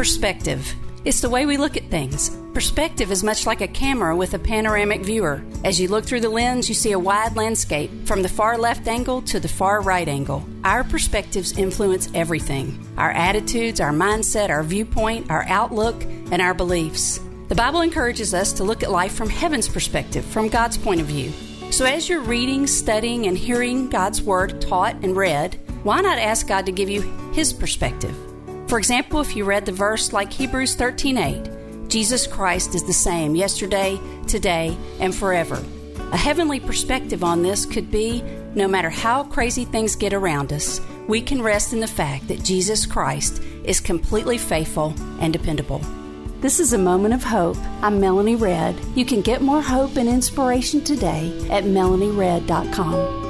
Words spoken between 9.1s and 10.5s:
to the far right angle.